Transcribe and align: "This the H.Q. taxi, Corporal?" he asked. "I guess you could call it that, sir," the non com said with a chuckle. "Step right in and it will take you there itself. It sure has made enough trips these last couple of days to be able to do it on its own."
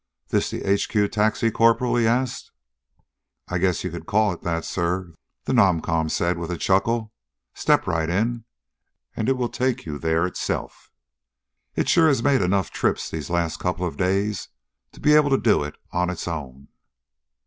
"This 0.29 0.49
the 0.49 0.63
H.Q. 0.67 1.09
taxi, 1.09 1.51
Corporal?" 1.51 1.95
he 1.95 2.07
asked. 2.07 2.49
"I 3.47 3.59
guess 3.59 3.83
you 3.83 3.91
could 3.91 4.07
call 4.07 4.33
it 4.33 4.41
that, 4.41 4.65
sir," 4.65 5.13
the 5.43 5.53
non 5.53 5.79
com 5.79 6.09
said 6.09 6.39
with 6.39 6.49
a 6.49 6.57
chuckle. 6.57 7.13
"Step 7.53 7.85
right 7.85 8.09
in 8.09 8.45
and 9.15 9.29
it 9.29 9.37
will 9.37 9.47
take 9.47 9.85
you 9.85 9.99
there 9.99 10.25
itself. 10.25 10.89
It 11.75 11.87
sure 11.87 12.07
has 12.07 12.23
made 12.23 12.41
enough 12.41 12.71
trips 12.71 13.11
these 13.11 13.29
last 13.29 13.59
couple 13.59 13.85
of 13.85 13.95
days 13.95 14.47
to 14.93 14.99
be 14.99 15.13
able 15.13 15.29
to 15.29 15.37
do 15.37 15.63
it 15.63 15.75
on 15.91 16.09
its 16.09 16.27
own." 16.27 16.69